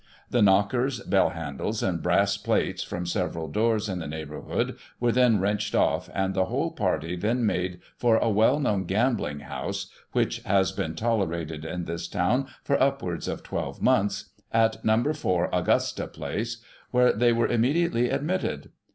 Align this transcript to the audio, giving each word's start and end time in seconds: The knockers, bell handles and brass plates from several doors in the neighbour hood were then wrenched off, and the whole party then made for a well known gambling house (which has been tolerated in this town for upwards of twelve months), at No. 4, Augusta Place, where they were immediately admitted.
The 0.31 0.41
knockers, 0.41 0.99
bell 1.01 1.29
handles 1.29 1.83
and 1.83 2.01
brass 2.01 2.35
plates 2.35 2.81
from 2.81 3.05
several 3.05 3.47
doors 3.47 3.87
in 3.87 3.99
the 3.99 4.07
neighbour 4.07 4.41
hood 4.41 4.77
were 4.99 5.11
then 5.11 5.39
wrenched 5.39 5.75
off, 5.75 6.09
and 6.15 6.33
the 6.33 6.45
whole 6.45 6.71
party 6.71 7.15
then 7.15 7.45
made 7.45 7.81
for 7.97 8.17
a 8.17 8.27
well 8.27 8.59
known 8.59 8.85
gambling 8.85 9.41
house 9.41 9.91
(which 10.11 10.39
has 10.39 10.71
been 10.71 10.95
tolerated 10.95 11.65
in 11.65 11.85
this 11.85 12.07
town 12.07 12.47
for 12.63 12.81
upwards 12.81 13.27
of 13.27 13.43
twelve 13.43 13.79
months), 13.79 14.31
at 14.51 14.83
No. 14.83 15.13
4, 15.13 15.49
Augusta 15.53 16.07
Place, 16.07 16.63
where 16.89 17.13
they 17.13 17.31
were 17.31 17.45
immediately 17.47 18.09
admitted. 18.09 18.71